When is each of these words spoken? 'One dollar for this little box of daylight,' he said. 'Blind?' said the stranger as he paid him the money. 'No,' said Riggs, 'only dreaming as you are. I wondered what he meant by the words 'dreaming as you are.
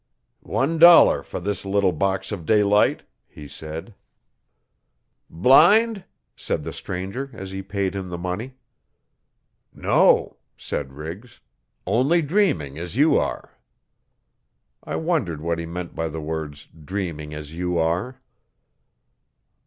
'One 0.39 0.79
dollar 0.79 1.21
for 1.21 1.39
this 1.39 1.63
little 1.63 1.91
box 1.91 2.31
of 2.31 2.43
daylight,' 2.47 3.03
he 3.27 3.47
said. 3.47 3.93
'Blind?' 5.29 6.05
said 6.35 6.63
the 6.63 6.73
stranger 6.73 7.29
as 7.33 7.51
he 7.51 7.61
paid 7.61 7.93
him 7.93 8.09
the 8.09 8.17
money. 8.17 8.55
'No,' 9.71 10.37
said 10.57 10.93
Riggs, 10.93 11.39
'only 11.85 12.23
dreaming 12.23 12.79
as 12.79 12.95
you 12.97 13.15
are. 13.19 13.51
I 14.83 14.95
wondered 14.95 15.39
what 15.39 15.59
he 15.59 15.67
meant 15.67 15.93
by 15.93 16.09
the 16.09 16.19
words 16.21 16.67
'dreaming 16.83 17.35
as 17.35 17.53
you 17.53 17.77
are. 17.77 18.19